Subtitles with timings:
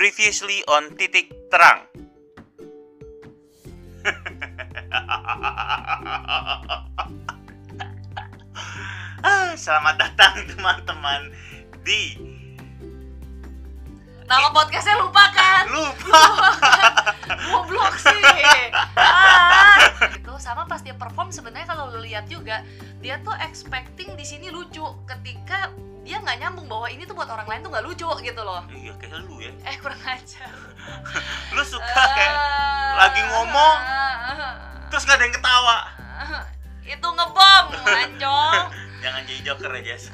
[0.00, 1.84] Previously on titik terang.
[9.20, 11.28] Ah, Selamat datang teman-teman
[11.84, 12.16] di
[14.24, 15.68] Nama podcastnya lupa kan?
[15.68, 16.24] lupa.
[17.52, 18.24] Goblok sih.
[18.96, 20.00] Ah.
[20.16, 22.64] Itu sama pas dia perform sebenarnya kalau lu lihat juga
[23.04, 25.68] dia tuh expecting di sini lucu ketika
[26.00, 28.64] dia nggak nyambung bahwa ini tuh buat orang lain tuh nggak lucu gitu loh.
[28.72, 29.52] Iya kayak lu ya.
[29.68, 30.52] Eh kurang ajar.
[31.54, 32.36] Lu suka kayak
[32.96, 33.78] lagi ngomong,
[34.88, 35.78] terus gak ada yang ketawa.
[36.00, 36.44] Ah,
[36.82, 38.64] itu ngebom anjong.
[39.04, 40.12] Jangan jadi joker ya Jess.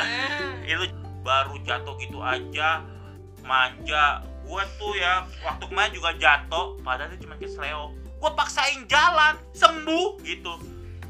[0.70, 0.84] Itu
[1.20, 2.80] baru jatuh gitu aja
[3.44, 9.36] manja gue tuh ya waktu kemarin juga jatuh padahal itu cuma kesleo gue paksain jalan
[9.54, 10.54] sembuh gitu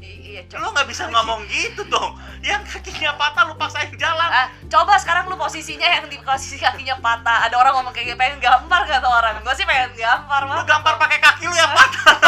[0.01, 4.97] Iya, lo nggak bisa ngomong gitu dong yang kakinya patah lu paksain jalan Ah, coba
[4.97, 7.45] sekarang lu posisinya yang di posisi kakinya patah.
[7.45, 9.37] Ada orang ngomong kayak gitu, pengen gampar kata orang.
[9.45, 10.65] Gue sih pengen gampar lu mah.
[10.65, 12.17] gampar pakai kaki lu yang patah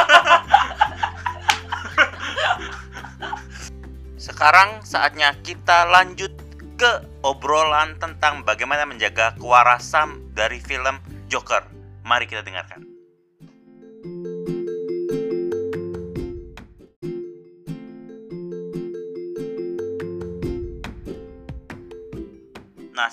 [4.24, 6.32] sekarang saatnya kita lanjut
[6.80, 6.92] ke
[7.28, 11.64] obrolan tentang bagaimana menjaga kewarasan dari film Joker
[12.08, 12.93] mari kita dengarkan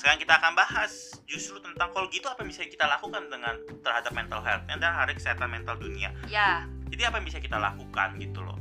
[0.00, 0.92] sekarang kita akan bahas
[1.24, 4.64] justru tentang kalau gitu apa yang bisa kita lakukan dengan terhadap mental health.
[4.66, 6.08] Adalah hari kesehatan mental dunia.
[6.26, 8.56] Ya, Jadi apa yang bisa kita lakukan gitu loh.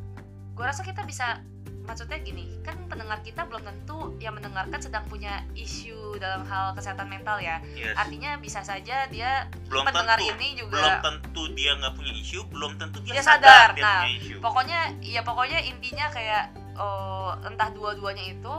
[0.51, 1.39] gue rasa kita bisa
[1.81, 7.07] maksudnya gini kan pendengar kita belum tentu yang mendengarkan sedang punya isu dalam hal kesehatan
[7.07, 7.95] mental ya Yes.
[7.95, 12.39] artinya bisa saja dia belum pendengar tentu, ini belum juga tentu dia nggak punya isu,
[12.45, 13.71] belum tentu dia, Dia sadar.
[13.71, 14.35] dia Nah, punya isu.
[14.37, 16.43] pokoknya ya pokoknya intinya kayak
[16.75, 18.55] oh, entah dua-duanya itu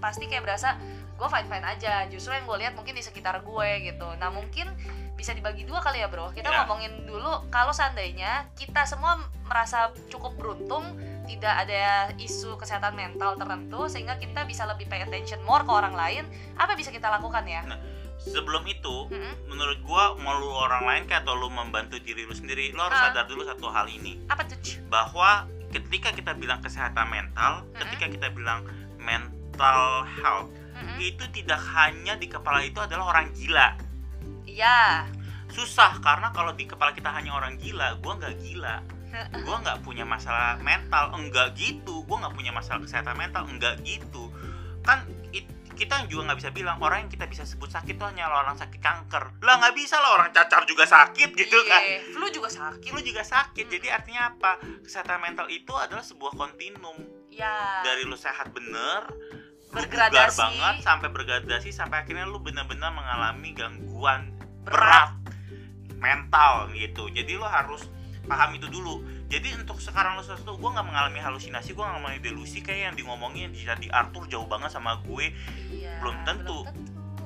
[0.00, 0.80] pasti kayak berasa
[1.24, 4.68] gue fine fine aja justru yang gue lihat mungkin di sekitar gue gitu nah mungkin
[5.16, 6.62] bisa dibagi dua kali ya bro kita Ya.
[6.62, 10.84] ngomongin dulu kalau seandainya kita semua merasa cukup beruntung
[11.24, 15.96] tidak ada isu kesehatan mental tertentu sehingga kita bisa lebih pay attention more ke orang
[15.96, 16.28] lain
[16.60, 17.64] apa yang bisa kita lakukan ya
[18.14, 19.52] Sebelum itu, Mm-mm.
[19.52, 22.96] menurut gua mau lu orang lain kayak atau lu membantu diri lu sendiri, lu harus
[22.96, 23.12] Ah.
[23.12, 24.56] sadar dulu satu hal ini apa tuh
[24.88, 27.84] bahwa ketika kita bilang kesehatan mental, Mm-mm.
[27.84, 28.64] ketika kita bilang
[28.96, 30.48] mental health,
[30.84, 30.98] Mm-mm.
[31.00, 33.74] itu tidak hanya di kepala itu adalah orang gila.
[34.44, 35.08] iya
[35.46, 38.82] Susah karena kalau di kepala kita hanya orang gila, gua nggak gila.
[39.46, 42.02] Gua nggak punya masalah mental, enggak gitu.
[42.04, 44.26] Gua nggak punya masalah kesehatan mental, enggak gitu.
[44.82, 48.26] Kan it- kita juga nggak bisa bilang orang yang kita bisa sebut sakit tuh hanya
[48.26, 49.38] orang sakit kanker.
[49.38, 51.82] Lah nggak bisa lah orang cacar juga sakit gitu Iya, kan.
[52.10, 53.66] flu juga sakit Lu juga sakit.
[53.68, 54.58] Jadi artinya apa?
[54.82, 56.98] Kesehatan mental itu adalah sebuah kontinum
[57.30, 59.02] ya dari lu sehat bener
[59.74, 60.38] lu Bergradasi.
[60.38, 64.30] banget sampai bergradasi sampai akhirnya lu benar-benar mengalami gangguan
[64.62, 65.10] Berat.
[65.10, 65.10] berat
[65.94, 67.88] mental gitu jadi lu harus
[68.24, 72.20] paham itu dulu jadi untuk sekarang lu sesuatu gue nggak mengalami halusinasi gue nggak mengalami
[72.20, 75.32] delusi kayak yang diomongin di di Arthur jauh banget sama gue
[75.70, 76.64] Iya, belum tentu.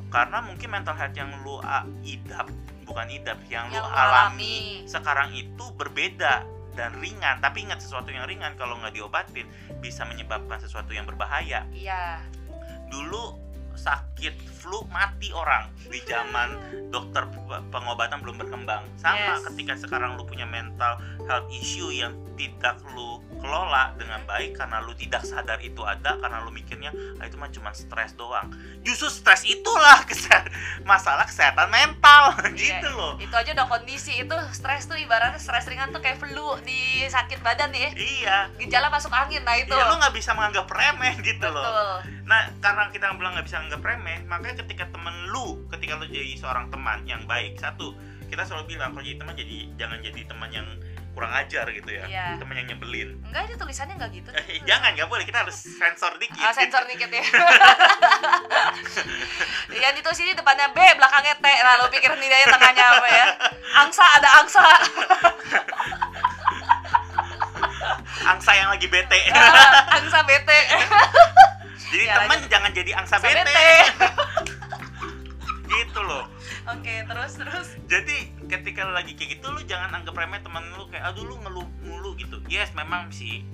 [0.09, 1.61] karena mungkin mental health yang lu
[2.03, 2.49] idap
[2.83, 4.57] bukan idap yang, Yang lu lu alami alami.
[4.87, 6.43] sekarang itu berbeda
[6.73, 9.45] dan ringan tapi ingat sesuatu yang ringan kalau nggak diobatin
[9.79, 12.23] bisa menyebabkan sesuatu yang berbahaya Iya.
[12.91, 13.39] Dulu
[13.79, 15.71] sakit flu mati orang.
[15.87, 16.59] Di zaman
[16.91, 17.25] dokter
[17.71, 18.83] pengobatan belum berkembang.
[18.99, 19.47] Sama Yes.
[19.53, 20.99] ketika sekarang lu punya mental
[21.31, 26.43] health issue yang tidak lu kelola dengan baik karena lu tidak sadar itu ada karena
[26.43, 28.51] lu mikirnya ah, itu mah cuma stres doang
[28.81, 30.51] justru stres itulah kese-
[30.83, 35.65] masalah kesehatan mental gitu Iya, loh Itu aja udah kondisi itu stres tuh ibaratnya stres
[35.65, 36.29] ringan tuh kayak flu
[36.61, 37.91] di sakit badan ya.
[37.95, 39.71] iya Gejala masuk angin nah itu.
[39.71, 41.97] ya lu nggak bisa menganggap remeh gitu loh Betul.
[42.25, 46.37] Nah, karena kita bilang nggak bisa nganggap remeh, makanya ketika temen lu, ketika lu jadi
[46.37, 47.97] seorang teman yang baik, satu,
[48.29, 50.69] kita selalu bilang kalau jadi teman jadi jangan jadi teman yang
[51.19, 52.39] kurang ajar gitu ya, Iya.
[52.39, 53.19] teman yang nyebelin.
[53.27, 54.31] Enggak ini tulisannya enggak gitu.
[54.31, 56.39] Eh, jangan, nggak boleh, kita harus sensor dikit.
[56.39, 57.19] Ah, sensor dikit ya.
[59.69, 61.45] Yang itu sini depannya B, belakangnya T.
[61.45, 63.27] Nah, lu pikir nih dia tengahnya apa ya?
[63.77, 64.63] Angsa ada angsa.
[68.25, 69.19] Angsa yang lagi bete.
[69.99, 70.59] Angsa bete.
[71.89, 73.43] jadi Ya, teman jangan jadi angsa, Angsa bete.
[73.43, 73.71] bete.
[75.69, 76.25] gitu loh.
[76.69, 77.69] Oke, terus terus.
[77.87, 78.19] Jadi
[78.49, 81.69] ketika lu lagi kayak gitu lu jangan anggap remeh teman lu kayak aduh lu ngeluh
[81.81, 82.41] mulu gitu.
[82.49, 83.45] Yes, memang sih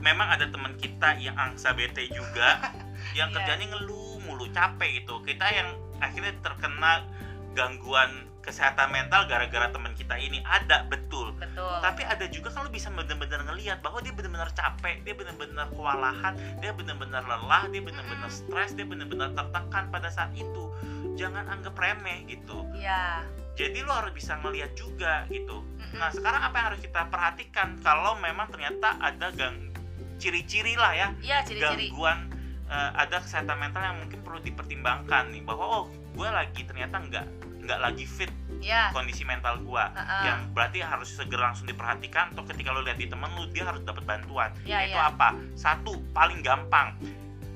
[0.00, 2.72] memang ada teman kita yang angsa bete juga
[3.18, 3.36] yang Iya.
[3.36, 5.20] kerjanya ngeluh mulu capek gitu.
[5.20, 5.68] Kita yang
[5.98, 7.04] akhirnya terkena
[7.52, 8.08] gangguan
[8.40, 11.36] kesehatan mental gara-gara teman kita ini ada betul.
[11.36, 11.76] Betul.
[11.84, 16.32] Tapi ada juga kan lu bisa benar-benar ngelihat bahwa dia benar-benar capek, dia benar-benar kewalahan,
[16.56, 20.72] dia benar-benar lelah, dia benar-benar stres, dia benar-benar tertekan pada saat itu.
[21.14, 23.28] Jangan anggap remeh gitu Iya.
[23.60, 25.60] Jadi lu harus bisa ngelihat juga gitu
[25.92, 29.68] nah sekarang apa yang harus kita perhatikan kalau memang ternyata ada gang
[30.16, 31.92] ciri-ciri lah ya Iya ciri-ciri.
[31.92, 32.32] gangguan
[32.66, 35.84] eh, ada kesehatan mental yang mungkin perlu dipertimbangkan nih bahwa oh
[36.16, 37.26] gue lagi ternyata nggak
[37.60, 38.92] nggak lagi fit Iya.
[38.92, 40.22] kondisi mental gue Heeh.
[40.28, 43.80] yang berarti harus segera langsung diperhatikan atau ketika lo lihat di temen lu dia harus
[43.82, 45.08] dapat bantuan Iya, itu iya.
[45.08, 46.92] apa satu paling gampang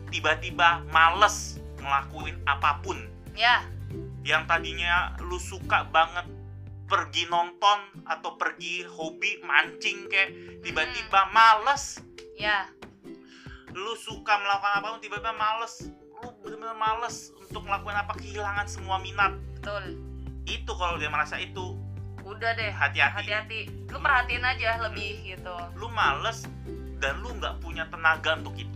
[0.08, 2.98] tiba-tiba males ngelakuin apa pun
[3.34, 3.66] Ya.
[4.24, 6.24] Yang tadinya lu suka banget
[6.84, 12.00] pergi nonton atau pergi hobi mancing kayak tiba-tiba males
[12.34, 12.66] Ya.
[13.70, 18.98] lu suka melakukan apa pun tiba-tiba males lu bener-bener males untuk melakukan apa kehilangan semua
[18.98, 20.00] minat Betul.
[20.44, 21.78] itu kalau dia merasa itu
[22.24, 22.72] Udah deh.
[22.72, 23.60] hati-hati Hati-hati.
[23.86, 25.52] Lu perhatiin aja lebih gitu.
[25.76, 26.48] lu males
[26.96, 28.73] dan lu nggak punya tenaga untuk itu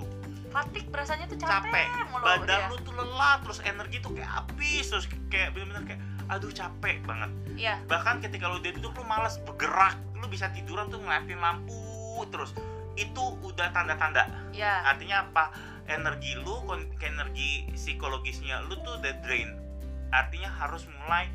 [0.49, 2.69] Fatik berasanya tuh capek, capek mulu badan dia.
[2.69, 7.31] lu tuh lelah terus energi tuh kayak habis terus kayak bener-bener kayak aduh capek banget
[7.55, 7.75] Iya.
[7.85, 11.81] bahkan ketika lu udah duduk lu malas bergerak lu bisa tiduran tuh ngeliatin lampu
[12.29, 12.53] terus
[12.95, 14.89] itu udah tanda-tanda Iya.
[14.89, 15.53] artinya apa
[15.87, 16.65] energi lu
[16.99, 19.57] energi psikologisnya lu tuh udah drain
[20.11, 21.29] artinya harus mulai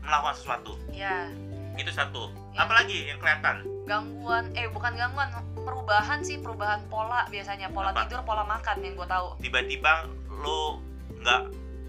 [0.00, 1.30] melakukan sesuatu Iya.
[1.78, 2.66] Itu satu Ya.
[2.66, 8.04] apalagi yang kelihatan Gangguan eh bukan gangguan, perubahan sih, perubahan pola biasanya, pola Apa?
[8.04, 9.28] tidur, pola makan yang gue tahu.
[9.40, 10.82] tiba-tiba lu
[11.16, 11.40] nggak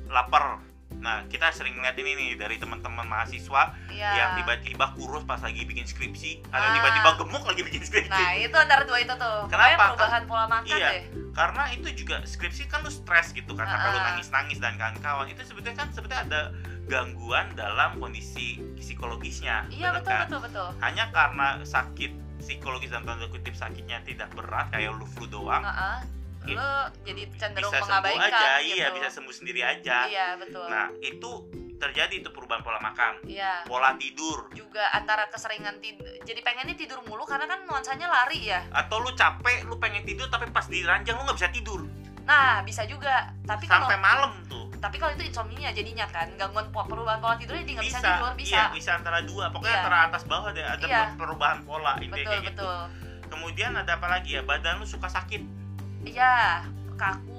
[0.07, 4.09] lapar nah kita sering ngeliat ini nih dari teman-teman mahasiswa Iya.
[4.11, 6.73] yang tiba-tiba kurus pas lagi bikin skripsi atau Ah.
[6.73, 9.47] tiba-tiba gemuk lagi bikin skripsi Nah, itu antara dua itu tuh.
[9.47, 9.95] Kenapa?
[9.95, 10.89] Perubahan pola makan Iya.
[10.91, 11.03] deh.
[11.31, 14.05] Karena itu juga skripsi kan lu stres gitu kan sampai lu Ah.
[14.09, 16.41] nangis-nangis dan kawan-kawan itu sebetulnya kan sebetulnya ada
[16.85, 20.25] gangguan dalam kondisi psikologisnya Iya, betul kan?
[20.25, 20.67] betul betul.
[20.79, 25.97] hanya karena sakit psikologis dan tanda kutip sakitnya tidak berat kayak lu flu doang Heeh.
[26.41, 26.71] It- Lu
[27.03, 28.73] jadi cenderung bisa sembuh mengabaikan aja gitu.
[28.73, 30.65] iya bisa sembuh sendiri aja Iya, betul.
[30.65, 31.31] nah itu
[31.79, 33.63] terjadi itu perubahan pola makan Iya.
[33.63, 38.61] pola tidur Juga antara keseringan tidur, jadi pengennya tidur mulu karena kan nuansanya lari ya.
[38.69, 41.81] atau lu capek lu pengen tidur tapi pas di ranjang lu nggak bisa tidur
[42.29, 43.33] Nah, bisa juga.
[43.41, 47.63] Tapi kalau sampai malam tuh tapi kalau itu insomnia jadinya kan gangguan perubahan pola tidurnya
[47.63, 48.53] jadi nggak bisa, bisa, tidur bisa.
[48.53, 49.81] iya bisa antara dua pokoknya Iya.
[49.81, 51.01] antara atas bawah ada ada Iya.
[51.17, 52.79] perubahan pola intinya betul kayak gitu betul.
[53.27, 55.41] kemudian ada apa lagi ya badan lu suka sakit
[56.01, 56.63] Iya,
[56.95, 57.38] kaku,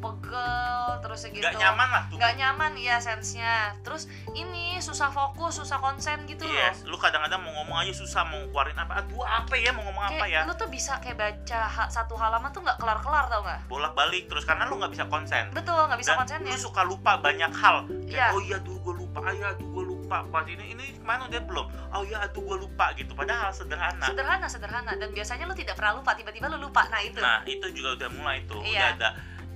[0.00, 0.70] pegel,
[1.00, 1.38] terus gitu.
[1.38, 3.56] nggak nyaman lah tuh Nggak nyaman ya sensenya.
[3.80, 6.52] Terus ini susah fokus, susah konsen gitu loh.
[6.52, 10.04] yes lu kadang-kadang mau ngomong aja susah mau keluarin apa aduh apa ya mau ngomong
[10.06, 13.42] apa ya Kayak lu tuh bisa kayak baca ha- satu halaman tuh nggak kelar-kelar tau
[13.42, 13.60] nggak?
[13.66, 16.50] bolak-balik terus karena lu nggak bisa konsen Betul, nggak bisa Dan konsen ya.
[16.50, 18.26] lu suka lupa banyak hal Kayak, Iya.
[18.30, 21.26] oh iya tuh gue lupa ah iya tuh gue lupa pas ini ini ke mana
[21.26, 24.92] udah belum oh iya tuh gue lupa gitu padahal sederhana Sederhana, sederhana.
[24.92, 26.86] Dan biasanya lu tidak pernah lupa, tiba-tiba lu lupa.
[26.86, 27.18] Nah itu.
[27.18, 28.96] nah itu juga udah mulai tuh udah Iya.
[28.96, 29.08] ada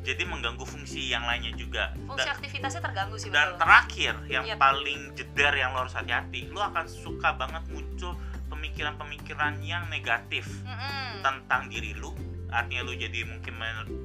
[0.05, 3.59] jadi mengganggu fungsi yang lainnya juga Fungsi dan, aktivitasnya terganggu sih dan betul.
[3.59, 4.57] terakhir yang Iya.
[4.57, 8.13] paling jeder yang lo harus hati-hati lo akan suka banget muncul
[8.47, 11.21] pemikiran-pemikiran yang negatif Mm-mm.
[11.21, 12.13] tentang diri lu
[12.49, 13.55] artinya lu jadi mungkin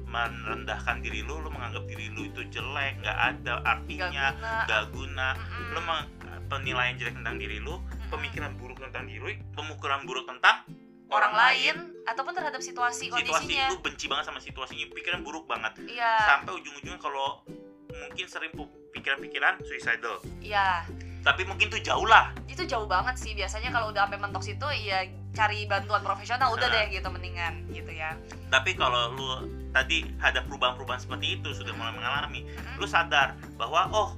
[0.06, 4.52] merendahkan diri lu lu menganggap diri lu itu jelek nggak ada Nggak artinya guna.
[4.64, 5.68] nggak guna Mm-mm.
[5.70, 6.08] lu meng-
[6.48, 8.10] penilaian jelek tentang diri lu Mm-mm.
[8.10, 10.66] pemikiran buruk tentang diri pemukulan buruk tentang
[11.10, 13.66] orang lain ataupun terhadap situasi situasi kondisinya.
[13.70, 17.42] lu benci banget sama situasinya pikiran buruk banget Iya, sampai ujung-ujungnya kalau
[17.90, 18.52] mungkin sering
[18.90, 20.86] pikiran-pikiran suicidal iya.
[21.20, 23.32] tapi mungkin tuh jauh lah Itu jauh banget sih.
[23.32, 26.74] Biasanya kalau udah sampai mentok situ, ya cari bantuan profesional udah Nah.
[26.76, 28.18] deh gitu mendingan gitu ya.
[28.50, 29.28] tapi kalau lu
[29.70, 32.76] tadi ada perubahan-perubahan seperti itu sudah mulai mengalami Mm-mm.
[32.76, 34.08] lu sadar bahwa oh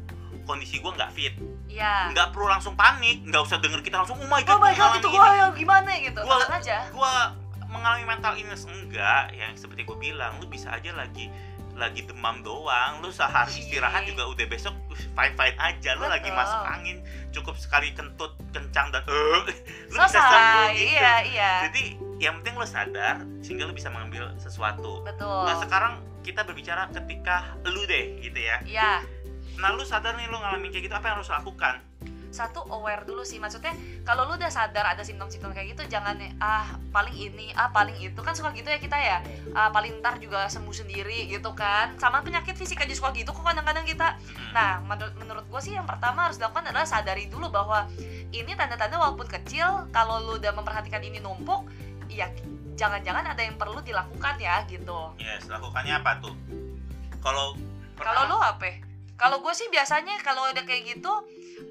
[0.42, 1.36] kondisi gua nggak fit
[1.72, 2.12] Iya.
[2.12, 4.80] nggak perlu langsung panik nggak usah denger kita langsung oh my god Oh my gua
[4.86, 6.20] god itu gua ya gimana gitu.
[6.20, 6.76] Gua- aja.
[6.90, 7.12] gua
[7.66, 11.32] mengalami mental illness enggak yang seperti gue bilang lu bisa aja lagi
[11.72, 13.60] lagi demam doang lu sehari Iya.
[13.64, 17.00] istirahat juga udah besok fine fine aja lu lagi masuk angin
[17.30, 19.40] cukup sekali kentut kencang dan eh
[19.88, 20.28] lu bisa sembuh
[20.68, 20.76] Selesai.
[20.76, 21.52] gitu Iya, iya.
[21.64, 21.82] jadi
[22.20, 25.42] yang penting lu sadar sehingga lu bisa mengambil sesuatu Betul.
[25.42, 28.90] nah sekarang kita berbicara ketika lu deh gitu ya Iya.
[29.60, 31.80] Nah lu sadar nih lu ngalamin kayak gitu apa yang harus lakukan
[32.32, 33.36] Satu aware dulu sih.
[33.36, 33.76] Maksudnya
[34.08, 38.16] kalau lu udah sadar ada simptom-simptom kayak gitu jangan ah paling ini, ah paling itu
[38.24, 39.20] kan suka gitu ya kita ya.
[39.52, 41.92] Ah paling ntar juga sembuh sendiri gitu kan.
[42.00, 44.16] Sama penyakit fisik aja suka gitu kok kadang-kadang kita.
[44.56, 47.84] Nah, menurut menurut gue sih yang pertama harus dilakukan adalah sadari dulu bahwa
[48.32, 51.68] ini tanda-tanda walaupun kecil, kalau lu udah memperhatikan ini numpuk,
[52.08, 52.32] ya
[52.80, 55.12] jangan-jangan ada yang perlu dilakukan ya gitu.
[55.20, 56.32] yes lakukannya apa tuh
[57.20, 57.54] kalau
[58.00, 58.91] Kalau lu apa?
[59.22, 61.12] Kalau gue sih biasanya kalau udah kayak gitu,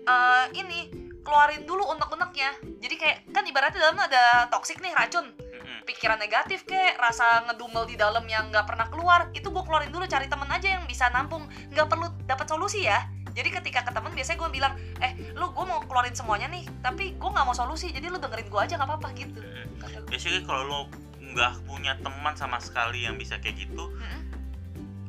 [0.08, 0.88] eh ini
[1.20, 2.55] keluarin dulu unek-uneknya.
[2.79, 5.36] Jadi kayak kan ibaratnya dalam ada toksik nih racun,
[5.84, 10.08] pikiran negatif kayak rasa ngedumel di dalam yang nggak pernah keluar, itu gue keluarin dulu
[10.08, 11.43] cari temen aja yang bisa nampung,
[11.75, 13.03] nggak perlu dapat solusi ya.
[13.31, 17.15] jadi ketika ke temen biasanya gue bilang eh lu gue mau keluarin semuanya nih tapi
[17.15, 19.67] gue nggak mau solusi jadi lu dengerin gue aja nggak apa-apa gitu Mm.
[19.79, 20.03] Gue.
[20.12, 20.79] Basically kalau lo
[21.17, 24.22] nggak punya teman sama sekali yang bisa kayak gitu, Mm-mm.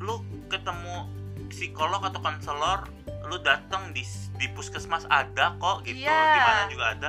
[0.00, 1.10] lu ketemu
[1.52, 2.88] psikolog atau konselor,
[3.28, 4.02] lu datang di
[4.34, 6.18] di puskesmas ada kok gitu, Iya.
[6.34, 7.08] di mana juga ada.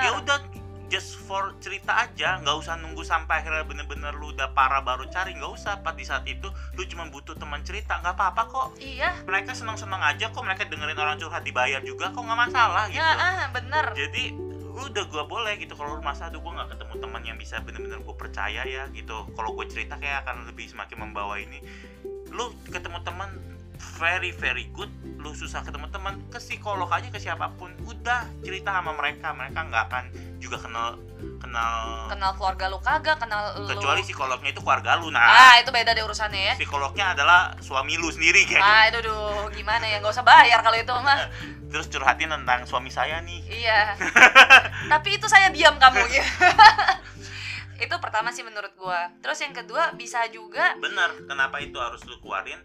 [0.00, 0.38] Ya udah
[0.86, 5.34] just for cerita aja, nggak usah nunggu sampai akhirnya bener-bener lu udah parah baru cari,
[5.34, 5.78] nggak usah.
[5.82, 8.68] Pas di saat itu lu cuma butuh teman cerita, nggak apa-apa kok.
[8.78, 12.98] iya Mereka senang-senang aja kok, mereka dengerin orang curhat dibayar juga kok nggak masalah gitu.
[12.98, 14.34] ya ah bener jadi
[14.70, 18.00] udah gue boleh gitu kalau lu masa aduh gue nggak ketemu teman yang bisa bener-bener
[18.00, 21.60] gue percaya ya gitu kalau gue cerita kayak akan lebih semakin membawa ini
[22.32, 23.28] lu ketemu teman
[23.80, 24.92] very very good.
[25.20, 27.72] Lu susah ketemu teman ke psikolog aja ke siapa pun.
[27.88, 29.32] Udah cerita sama mereka.
[29.32, 30.04] Mereka nggak akan
[30.40, 30.96] juga kenal
[31.40, 33.68] kenal kenal keluarga lu kagak kenal lu.
[33.68, 35.24] Kecuali psikolognya itu keluarga lu nah.
[35.24, 36.54] Ah itu beda deh urusannya ya.
[36.56, 40.00] Psikolognya adalah suami lu sendiri kayak ah itu duh gimana ya?
[40.00, 41.28] Nggak usah bayar kalau itu mah.
[41.72, 43.40] Terus curhatin tentang suami saya nih.
[43.46, 43.94] Iya.
[44.92, 46.26] Tapi itu saya diam kamu ya.
[47.80, 49.08] Itu pertama sih menurut gua.
[49.24, 52.60] Terus yang kedua bisa juga bener kenapa itu harus lu keluarin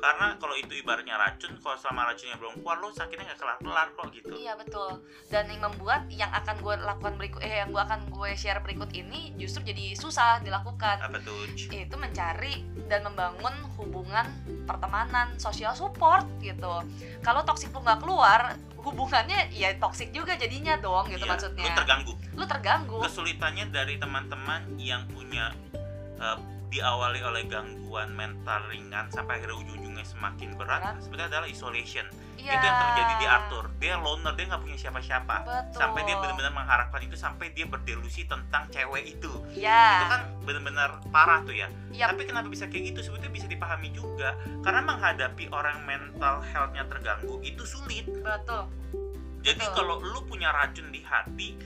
[0.00, 3.88] karena kalau itu ibaratnya racun kalau selama racunnya belum keluar lu sakitnya nggak kelar kelar
[3.92, 4.90] kok gitu Iya betul.
[5.28, 8.88] Dan yang membuat yang akan gue lakukan berikut eh yang gue akan gue share berikut
[8.90, 10.96] ini justru jadi susah dilakukan.
[10.98, 11.44] apa tuh?
[11.52, 14.24] Itu mencari dan membangun hubungan
[14.64, 16.80] pertemanan, social support gitu.
[17.20, 21.64] Kalau toksik lu nggak keluar, hubungannya ya toksik juga jadinya dong gitu Iya, maksudnya.
[21.64, 22.98] lu terganggu Lu terganggu.
[23.02, 25.52] kesulitannya dari teman-teman yang punya
[26.16, 26.36] eh,
[26.70, 31.02] diawali oleh gangguan mental ringan sampai akhirnya ujung-ujungnya semakin berat Berat.
[31.02, 32.06] sebenarnya adalah isolation
[32.40, 32.56] Iya.
[32.56, 35.34] itu yang terjadi di Arthur dia loner dia nggak punya siapa-siapa
[35.70, 39.82] sampai dia benar-benar mengharapkan itu sampai dia berdelusi tentang cewek itu Iya.
[39.92, 42.08] itu kan benar-benar parah tuh ya Iya.
[42.08, 47.42] tapi kenapa bisa kayak gitu sebetulnya bisa dipahami juga karena menghadapi orang mental healthnya terganggu
[47.42, 48.70] itu sulit Betul.
[49.42, 51.58] jadi kalau lu punya racun di hati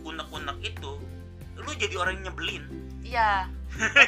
[0.00, 0.92] unek-unek itu
[1.56, 2.64] lu jadi orang yang nyebelin
[2.98, 3.46] Iya.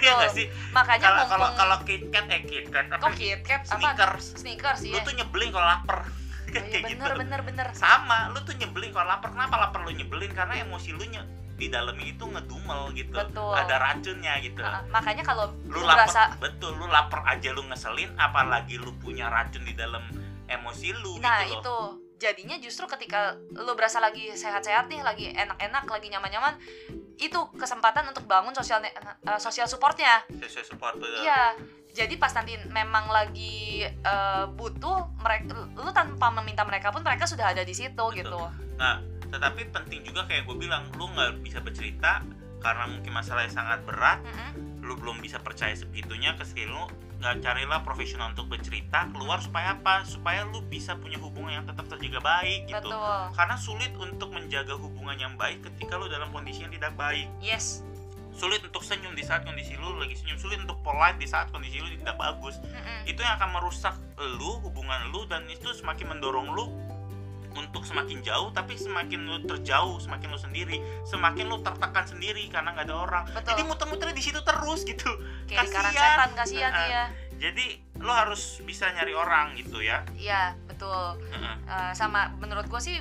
[0.03, 0.47] Iya nggak sih?
[0.75, 3.03] Makanya kalau kalau kalau KitKat eh KitKat apa?
[3.05, 3.63] Kok KitKat?
[3.69, 3.77] Apa?
[3.77, 4.25] sneakers.
[4.41, 5.03] Sneakers lu ya.
[5.07, 6.01] tuh nyebelin kalau lapar.
[6.51, 6.99] Oh, iya, kayak gitu.
[6.99, 7.67] bener bener bener.
[7.79, 9.31] sama lu tuh nyebelin kalau lapar.
[9.31, 10.35] Kenapa lapar lu nyebelin?
[10.35, 11.23] Karena emosi lu nye,
[11.55, 13.15] di dalamnya itu ngedumel gitu.
[13.15, 13.55] Betul.
[13.55, 14.59] ada racunnya gitu.
[14.59, 19.31] Nah, makanya kalau lu lu lapar betul lu lapar aja lu ngeselin apalagi lu punya
[19.31, 20.03] racun di dalam
[20.51, 21.63] emosi lu Nah gitu loh.
[21.63, 21.77] itu
[22.21, 26.61] jadinya justru ketika lu berasa lagi sehat-sehat nih, lagi enak-enak, lagi nyaman-nyaman,
[27.17, 30.21] itu kesempatan untuk bangun sosial ne- eh, sosial supportnya.
[30.29, 31.01] sesuai support.
[31.01, 31.57] Iya.
[31.91, 37.57] Jadi pas nanti memang lagi eh, butuh mereka, lu tanpa meminta mereka pun mereka sudah
[37.57, 38.21] ada di situ Betul.
[38.21, 38.41] gitu.
[38.77, 39.01] Nah,
[39.33, 42.23] tetapi penting juga kayak gue bilang, lu nggak bisa bercerita
[42.61, 44.85] karena mungkin masalahnya sangat berat, Mm-mm.
[44.85, 46.85] lu belum bisa percaya sebegitunya ke skill lu,
[47.21, 50.03] carilah profesional untuk bercerita keluar supaya apa?
[50.09, 52.89] Supaya lu bisa punya hubungan yang tetap terjaga baik gitu.
[52.89, 53.21] Betul.
[53.37, 57.29] Karena sulit untuk menjaga hubungan yang baik ketika lu dalam kondisi yang tidak baik.
[57.45, 57.85] Yes.
[58.31, 61.83] Sulit untuk senyum di saat kondisi lu lagi senyum, sulit untuk polite di saat kondisi
[61.83, 62.57] lu tidak bagus.
[62.63, 63.05] Mm-mm.
[63.05, 66.73] Itu yang akan merusak lu, hubungan lu dan itu semakin mendorong lu
[67.53, 72.71] untuk semakin jauh tapi semakin lu terjauh semakin lu sendiri semakin lu tertekan sendiri karena
[72.71, 73.49] nggak ada orang Betul.
[73.51, 75.11] jadi muter-muter di situ terus gitu
[75.45, 75.93] Kayak Kasian.
[75.93, 77.05] setan kasihan Nah, iya.
[77.37, 77.67] jadi
[77.99, 81.19] lo harus bisa nyari orang gitu ya Iya, betul.
[81.29, 81.55] Heeh.
[81.67, 82.97] Eh, sama menurut gue sih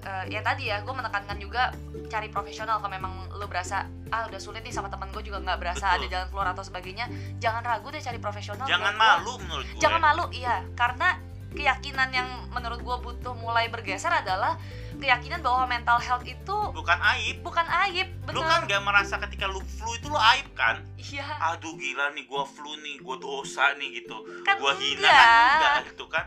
[0.00, 1.72] eh, yang tadi ya gue menekankan juga
[2.06, 5.58] cari profesional kalau memang lo berasa ah udah sulit nih sama teman gue juga nggak
[5.58, 5.98] berasa Betul.
[5.98, 9.16] ada jalan keluar atau sebagainya jangan ragu deh cari profesional jangan menurut gua.
[9.16, 11.08] malu menurut gue jangan malu iya karena
[11.54, 14.58] keyakinan yang menurut gue butuh mulai bergeser adalah
[14.98, 17.40] keyakinan bahwa mental health itu bukan aib.
[17.46, 20.82] Bukan aib lu kan gak merasa ketika lu flu itu lu aib kan?
[20.98, 21.24] Iya.
[21.54, 24.22] Aduh gila nih gua flu nih gua dosa nih gitu.
[24.42, 25.14] Kan gua hina enggak.
[25.14, 25.50] kan?
[25.54, 26.24] Enggak gitu kan?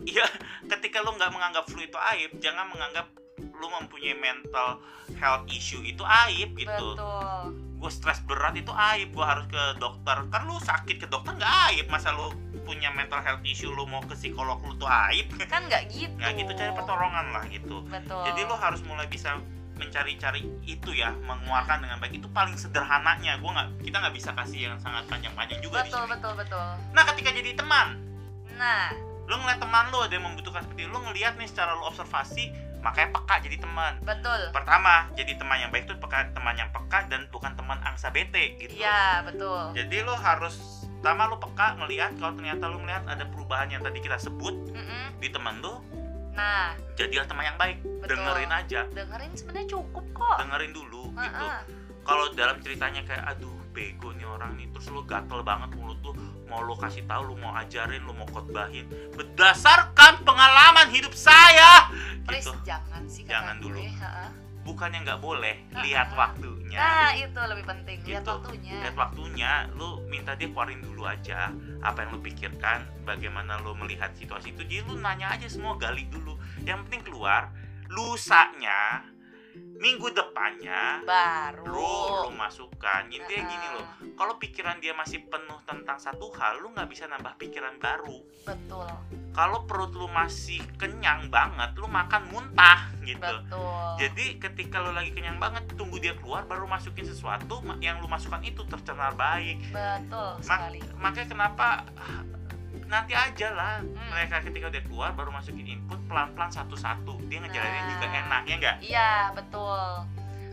[0.00, 0.26] Iya
[0.70, 3.06] ketika lu nggak menganggap flu itu aib jangan menganggap
[3.40, 4.80] lu mempunyai mental
[5.18, 6.88] health issue itu aib gitu.
[6.96, 10.20] Betul gue stres berat itu aib gue harus ke dokter.
[10.28, 12.28] Kan lu sakit ke dokter nggak aib masa lu
[12.68, 15.32] punya mental health issue lu mau ke psikolog lu tuh aib.
[15.48, 16.12] Kan nggak gitu.
[16.20, 17.80] Nggak gitu cari pertolongan lah gitu.
[17.88, 18.22] Betul.
[18.28, 19.40] Jadi lu harus mulai bisa
[19.80, 22.20] mencari-cari itu ya mengeluarkan dengan baik.
[22.20, 23.40] Itu paling sederhananya.
[23.40, 26.12] Gue nggak kita nggak bisa kasih yang sangat panjang-panjang juga di betul sini.
[26.12, 26.66] betul betul.
[26.92, 27.96] Nah ketika jadi teman
[28.60, 28.92] nah.
[29.24, 33.08] lu ngeliat teman lu ada yang membutuhkan seperti lu ngeliat nih secara lu observasi makanya
[33.12, 33.92] peka jadi teman.
[34.02, 34.40] Betul.
[34.52, 38.56] Pertama jadi teman yang baik itu peka teman yang peka dan bukan teman angsa bete
[38.56, 38.72] gitu.
[38.80, 39.72] Iya betul.
[39.76, 44.04] Jadi lu harus pertama lu peka ngelihat kalau ternyata lu melihat ada perubahan yang tadi
[44.04, 45.16] kita sebut Mm-mm.
[45.16, 45.80] di teman lu
[46.36, 46.76] nah.
[46.96, 47.80] jadilah teman yang baik.
[48.00, 48.16] Betul.
[48.16, 48.80] dengerin aja.
[48.92, 50.36] Dengerin sebenarnya cukup kok.
[50.40, 51.20] Dengerin dulu gitu.
[51.20, 51.60] Heeh.
[52.00, 56.16] kalau dalam ceritanya kayak aduh bego nih orang nih terus lu gatel banget mulut tuh
[56.50, 58.90] mau lu kasih tahu lu mau ajarin lu mau khotbahin.
[59.14, 61.86] Berdasarkan pengalaman hidup saya
[62.32, 63.80] please gitu jangan sih Jangan gue, dulu.
[63.96, 64.26] ha-ha.
[64.60, 68.30] bukannya nggak boleh lihat waktunya nah itu lebih penting lihat Gitu.
[68.30, 71.48] waktunya lihat waktunya lu minta dia keluarin dulu aja
[71.80, 76.04] apa yang lu pikirkan bagaimana lu melihat situasi itu jadi lu nanya aja semua gali
[76.06, 77.48] dulu yang penting keluar
[77.90, 79.02] lusanya
[79.80, 81.64] minggu depannya baru.
[81.64, 81.92] lu
[82.28, 83.08] lu masukkan.
[83.08, 87.40] Intinya gini loh kalau pikiran dia masih penuh tentang satu hal lu nggak bisa nambah
[87.40, 88.20] pikiran baru.
[88.44, 88.88] Betul.
[89.32, 93.20] Kalau perut lu masih kenyang banget lu makan muntah gitu.
[93.24, 93.88] Betul.
[93.96, 98.08] Jadi ketika lu lagi kenyang banget tunggu dia keluar baru masukin sesuatu ma- yang lu
[98.10, 99.64] masukkan itu tercerna baik.
[99.72, 100.80] Betul sekali.
[101.00, 101.88] makanya kenapa
[102.90, 104.10] nanti aja lah Hmm.
[104.10, 107.90] mereka ketika udah keluar baru masukin input pelan-pelan satu-satu dia ngejalaninnya Nah.
[107.94, 109.82] juga enak ya enggak Iya betul.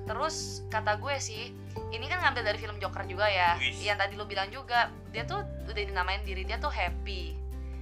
[0.08, 0.36] Terus
[0.70, 1.52] kata gue sih,
[1.92, 3.60] ini kan ngambil dari film Joker juga ya.
[3.60, 3.84] Wis.
[3.84, 7.36] Yang tadi lu bilang juga, dia tuh udah dinamain diri dia tuh happy.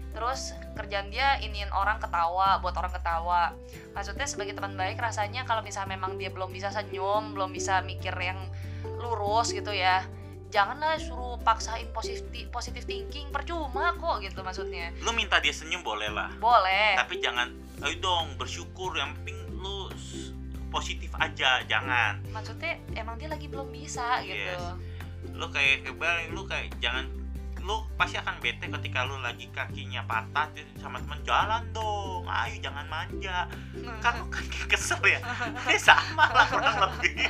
[0.09, 3.53] Terus kerjaan dia iniin orang ketawa, buat orang ketawa.
[3.93, 8.17] Maksudnya sebagai teman baik rasanya kalau misalnya memang dia belum bisa senyum, belum bisa mikir
[8.17, 8.41] yang
[8.97, 10.01] lurus gitu ya.
[10.55, 14.95] Janganlah suruh paksain positif positif thinking, percuma kok gitu maksudnya.
[15.03, 16.95] lu minta dia senyum boleh lah Boleh.
[16.95, 17.51] tapi jangan
[17.83, 19.91] ayo dong bersyukur yang penting lu
[20.71, 24.55] positif aja jangan Maksudnya emang dia lagi belum bisa gitu.
[24.55, 24.79] Yes.
[25.35, 27.03] lu kayak kebal lu kayak jangan
[27.65, 32.55] lu pasti akan bete ketika lu lagi kakinya patah terus sama teman jalan dong ayo
[32.61, 33.49] jangan manja.
[34.05, 35.17] Kan lu kan kesel ya?
[35.65, 37.25] Ini sama lah kurang lebih.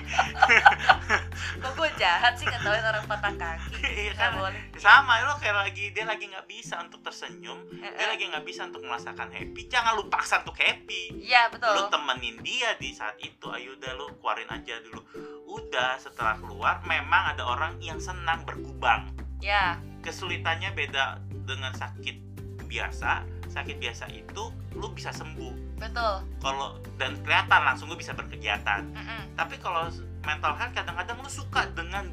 [1.63, 3.79] Kok gue jahat sih ngetawain orang patah kaki?
[3.79, 4.31] Iya Gak kan?
[4.35, 4.61] boleh.
[4.75, 8.07] Sama lu kayak lagi dia lagi nggak bisa untuk tersenyum Eh, dia eh.
[8.11, 9.61] lagi nggak bisa untuk merasakan happy.
[9.71, 11.15] Jangan lu paksa untuk happy.
[11.15, 14.99] Iya lu betul temenin dia di saat itu ayo udah lu keluarin aja dulu.
[15.47, 19.07] Udah setelah keluar memang ada orang yang senang berkubang
[19.39, 21.19] Ya kesulitannya beda
[21.49, 22.37] dengan sakit
[22.69, 25.79] biasa sakit biasa itu lu bisa sembuh.
[25.79, 26.27] Betul.
[26.43, 28.83] Kalau dan kelihatan langsung lu bisa berkegiatan.
[28.93, 29.21] Mm-mm.
[29.33, 29.89] tapi kalau
[30.21, 32.11] mental health kadang-kadang lu suka dengan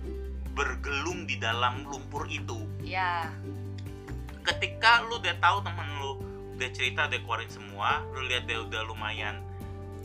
[0.57, 2.65] bergelung di dalam lumpur itu.
[2.81, 3.29] Ya
[4.43, 6.13] ketika lu udah tahu temen lu
[6.59, 9.52] udah cerita udah keluarin semua lu lihat dia udah lumayan luma-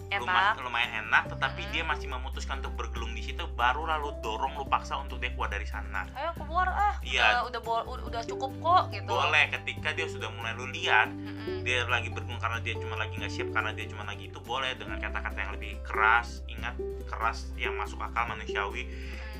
[0.07, 1.71] enak lumayan enak tetapi Hmm.
[1.75, 5.51] dia masih memutuskan untuk bergelung di situ baru lalu dorong lu paksa untuk dia keluar
[5.51, 6.07] dari sana.
[6.15, 6.95] Ayo keluar ah.
[7.03, 7.43] Iya.
[7.43, 9.09] udah, udah, udah, cukup kok gitu.
[9.09, 11.63] Boleh ketika dia sudah mulai lu lihat Mm-mm.
[11.67, 14.73] dia lagi bergelung karena dia cuma lagi nggak siap karena dia cuma lagi itu boleh
[14.79, 16.75] dengan kata-kata yang lebih keras ingat
[17.07, 18.87] keras yang masuk akal manusiawi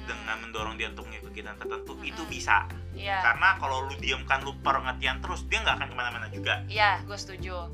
[0.08, 2.10] dengan mendorong dia untuk mengikuti kegiatan tertentu Mm-mm.
[2.10, 2.64] itu bisa.
[2.96, 3.20] Iya.
[3.22, 6.64] Karena kalau lu diamkan lu pengertian terus dia nggak akan ke mana-mana juga.
[6.68, 7.68] Iya gue setuju.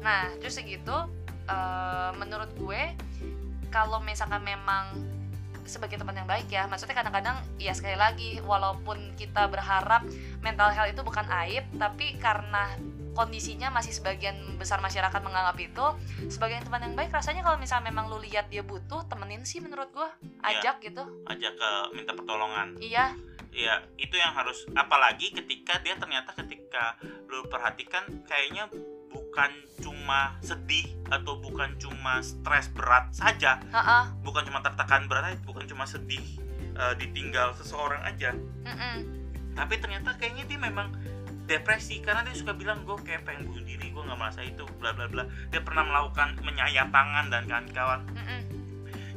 [0.00, 0.96] Nah terus segitu
[1.48, 2.82] eh, Menurut gue
[3.68, 5.14] Kalau misalkan memang
[5.64, 10.04] sebagai teman yang baik ya maksudnya kadang-kadang ya sekali lagi walaupun kita berharap
[10.44, 12.76] mental health itu bukan aib tapi karena
[13.14, 15.86] kondisinya masih sebagian besar masyarakat menganggap itu
[16.28, 19.88] sebagai teman yang baik rasanya kalau misalnya memang lu lihat dia butuh temenin sih menurut
[19.94, 20.10] gua.
[20.42, 21.06] Ajak gitu.
[21.30, 22.74] Aja ke minta pertolongan.
[22.82, 23.14] Iya.
[23.54, 26.98] Ya itu yang harus apalagi ketika dia ternyata ketika
[27.30, 28.66] lu perhatikan kayaknya
[29.14, 29.93] bukan cuma
[30.44, 36.22] sedih atau bukan cuma stres berat saja ha bukan cuma tertekan berat bukan cuma sedih
[36.74, 38.34] eh, ditinggal seseorang aja.
[39.54, 40.90] Tapi ternyata kayaknya dia memang
[41.44, 44.90] depresi karena dia suka bilang gue kayak pengen bunuh diri gue nggak merasa itu bla
[44.90, 45.24] bla bla.
[45.54, 48.00] Dia pernah melakukan menyayat tangan dan kawan-kawan.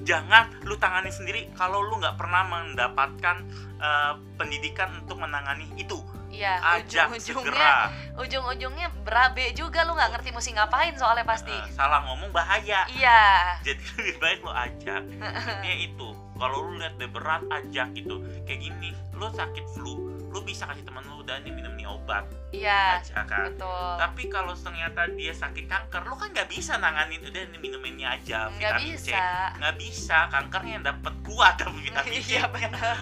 [0.05, 3.37] Jangan lu tangani sendiri kalau lu nggak pernah mendapatkan
[3.81, 5.97] eh, pendidikan untuk menangani itu
[6.37, 7.73] iya ajak ujung-ujungnya
[8.17, 11.53] ujung-ujungnya berabe juga lu nggak ngerti mesti ngapain soalnya pasti.
[11.53, 12.85] Eh, salah ngomong bahaya.
[12.89, 13.57] Iya.
[13.65, 15.01] Jadi lebih baik lu ajak.
[15.09, 18.21] Intinya itu kalau lu lihat berat ajak gitu.
[18.45, 22.27] Kayak gini lu sakit flu lu bisa kasih temen lu udah nih minum nih obat.
[22.51, 23.51] Iya aja kan?
[23.51, 23.91] betul.
[23.99, 28.03] Tapi kalau ternyata dia sakit kanker lu kan nggak bisa nanganin udah nih minum ini
[28.03, 29.55] aja nggak bisa.
[29.59, 32.27] Nggak bisa kankernya yang dapat kuat tapi vitamin C.
[32.35, 32.97] Iya benar.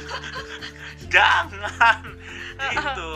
[1.14, 2.00] Jangan.
[2.76, 3.10] Itu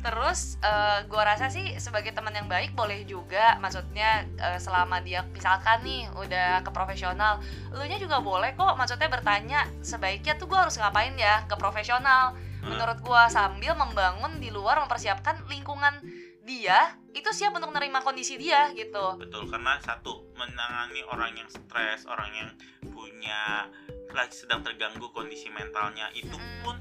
[0.00, 3.56] terus eh, gua rasa sih sebagai teman yang baik boleh juga.
[3.60, 7.38] Maksudnya eh, selama dia misalkan nih udah ke profesional
[7.72, 8.74] lu nya juga boleh kok.
[8.76, 12.36] Maksudnya bertanya sebaiknya tuh gua harus ngapain ya ke profesional?
[12.60, 16.04] Menurut gua sambil membangun di luar mempersiapkan lingkungan
[16.44, 19.20] dia itu siap untuk menerima kondisi dia gitu.
[19.20, 22.50] Betul karena satu menangani orang yang stres orang yang
[22.90, 23.70] punya
[24.10, 26.34] lagi sedang terganggu kondisi mentalnya itu
[26.66, 26.74] pun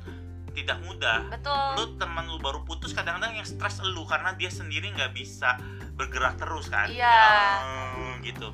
[0.51, 1.29] tidak mudah.
[1.29, 1.69] Betul.
[1.77, 5.57] Lu teman lu baru putus kadang-kadang yang stres lu karena dia sendiri nggak bisa
[5.93, 6.88] bergerak terus kan?
[6.88, 7.05] Iya.
[7.05, 8.49] Ya, gitu.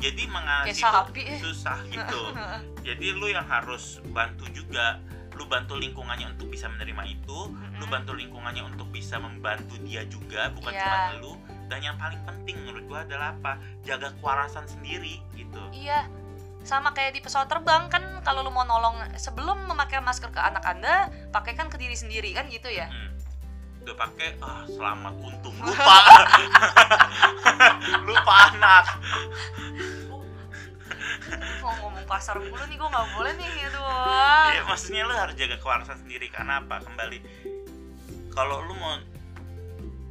[0.00, 1.22] Jadi mengatasi sapi.
[1.44, 2.22] susah gitu.
[2.88, 5.00] Jadi lu yang harus bantu juga.
[5.36, 7.38] Lu bantu lingkungannya untuk bisa menerima itu.
[7.48, 7.88] Lu Mm-mm.
[7.88, 10.84] bantu lingkungannya untuk bisa membantu dia juga bukan Iya.
[10.84, 11.32] cuma lu.
[11.70, 13.56] Dan yang paling penting menurut gua adalah apa?
[13.80, 15.62] Jaga kewarasan sendiri gitu.
[15.70, 16.10] Iya,
[16.60, 20.60] sama kayak di pesawat terbang kan kalau lu mau nolong sebelum memakai masker ke anak
[20.68, 22.88] anda, pakaikan ke diri sendiri kan gitu ya.
[22.88, 23.08] Hmm.
[23.80, 25.96] udah pakai ah selamat untung lupa
[28.12, 28.84] lupa anak
[31.64, 34.52] Mau ngomong pasar mulu nih, gue nggak boleh nih, aduh.
[34.52, 37.18] ya maksudnya lu harus jaga kewarasan sendiri karena apa kembali
[38.36, 39.00] kalau lu mau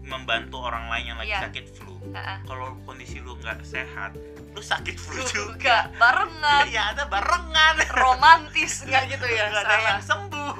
[0.10, 1.42] membantu orang lain yang lagi Iya.
[1.48, 1.94] sakit flu.
[2.10, 2.38] Heeh.
[2.44, 4.18] kalau kondisi lu nggak sehat
[4.50, 5.54] lu sakit flu juga.
[5.54, 7.76] Juga barengan, ya ada barengan.
[7.94, 9.46] Romantis nggak gitu ya?
[9.48, 10.54] nggak ada yang sembuh.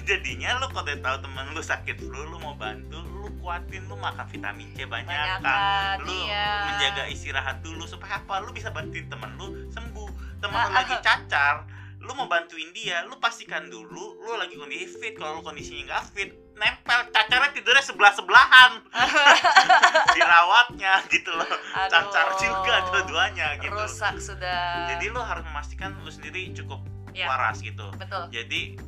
[0.00, 4.24] Jadinya lu kalau tahu temen lu sakit flu lu mau bantu lu kuatin lu makan
[4.24, 6.48] vitamin C banyak Banyakan, kan lu iya.
[6.70, 8.38] menjaga istirahat dulu supaya apa?
[8.38, 10.08] Lu bisa bantuin temen lu sembuh.
[10.38, 11.66] Temen lu Ah, lagi cacar
[11.98, 15.18] lu mau bantuin dia lu pastikan dulu lu lagi kondisi fit.
[15.18, 18.72] Kalau lu kondisinya nggak fit nempel cacarnya tidurnya sebelah sebelahan
[20.14, 21.88] dirawatnya gitu loh Aduh.
[21.88, 24.90] cacar juga dua-duanya gitu Rusak sudah.
[24.90, 27.26] jadi lu harus memastikan lu sendiri cukup Ya.
[27.26, 28.30] waras gitu betul.
[28.30, 28.78] jadi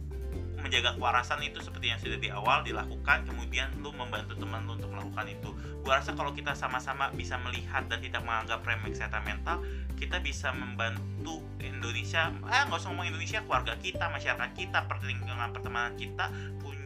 [0.61, 4.87] menjaga kewarasan itu seperti yang sudah di awal dilakukan kemudian lu membantu teman lu untuk
[4.87, 9.57] melakukan itu gua rasa kalau kita sama-sama bisa melihat dan tidak menganggap remeh kesehatan mental
[9.97, 15.97] kita bisa membantu Indonesia eh nggak usah ngomong Indonesia keluarga kita masyarakat kita perlingkungan pertemanan
[15.97, 16.29] kita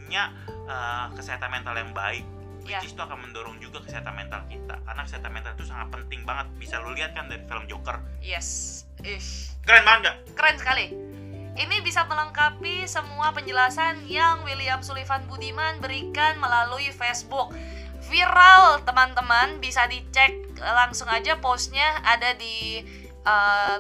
[0.05, 0.29] punya
[0.69, 2.25] eh, kesehatan mental yang baik
[2.65, 6.21] which is itu akan mendorong juga kesehatan mental kita karena kesehatan mental itu sangat penting
[6.25, 8.81] banget bisa lu lihat kan dari film Joker Yes.
[9.05, 9.53] Ish.
[9.69, 10.17] keren banget nggak?
[10.33, 10.87] Keren sekali.
[11.55, 17.55] Ini bisa melengkapi semua penjelasan yang William Sullivan Budiman berikan melalui Facebook.
[18.11, 22.83] Viral, teman-teman, bisa dicek langsung aja postnya ada di
[23.23, 23.77] eh,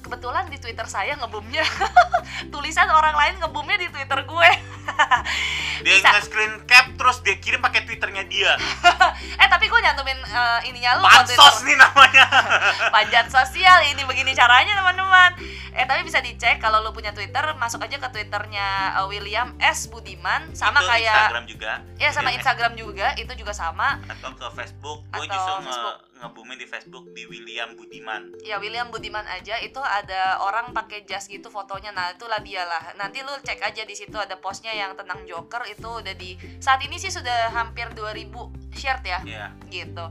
[0.00, 1.66] kebetulan di Twitter saya ngebumnya.
[2.54, 4.50] Tulisan orang lain ngebumnya di Twitter gue.
[5.84, 6.08] dia Bisa.
[6.14, 8.52] nge-screen cap terus dia kirim pakai twitternya dia.
[9.38, 12.26] Eh tapi gue nyantumin eh, ininya lu pansos nih namanya.
[12.94, 15.34] Panjat sosial ini begini caranya teman-teman.
[15.74, 19.90] Eh tapi bisa dicek kalau lu punya Twitter masuk aja ke Twitternya eh, William S.
[19.90, 20.54] Budiman.
[20.54, 21.72] Sama Itu kayak Instagram juga.
[21.98, 23.06] Ya sama William Instagram juga.
[23.18, 23.98] Itu juga sama.
[24.06, 25.02] atau ke Facebook.
[25.14, 26.07] Gue justru Facebook.
[26.18, 31.28] Ngebumin di Facebook di William Budiman Ya William Budiman aja itu ada orang pakai jas
[31.28, 31.92] gitu fotonya.
[31.92, 32.94] Nah, itulah dia lah.
[32.96, 36.80] Nanti lu cek aja di situ ada postnya yang tentang Joker itu udah di saat
[36.84, 38.32] ini sih sudah hampir 2000
[38.74, 39.20] share ya.
[39.24, 40.04] ya gitu.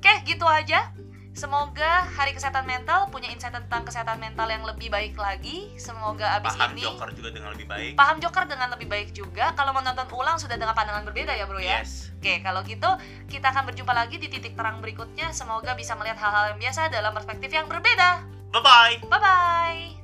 [0.00, 0.92] Oke, gitu aja.
[1.30, 5.70] Semoga Hari Kesehatan Mental punya insight tentang kesehatan mental yang lebih baik lagi.
[5.78, 9.54] Semoga abis paham ini Joker juga dengan lebih baik paham Joker dengan lebih baik juga.
[9.54, 11.80] Kalau mau nonton ulang sudah dengan pandangan berbeda ya, Bro ya.
[11.80, 12.90] yes Oke, kalau gitu
[13.32, 15.32] kita akan berjumpa lagi di titik terang berikutnya.
[15.32, 18.26] Semoga bisa melihat hal-hal yang biasa dalam perspektif yang berbeda.
[18.50, 19.99] bye bye Bye bye.